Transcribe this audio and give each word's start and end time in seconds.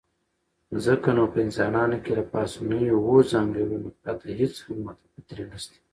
ځکه 0.85 1.09
نو 1.17 1.23
په 1.33 1.37
انسانانو 1.45 1.97
کې 2.03 2.11
له 2.19 2.23
پاسنيو 2.33 2.95
اووو 2.97 3.17
ځانګړنو 3.31 3.89
پرته 4.01 4.27
هېڅ 4.39 4.53
هم 4.65 4.79
فطري 5.13 5.43
نشته. 5.51 5.77